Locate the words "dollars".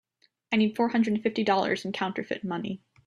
1.43-1.85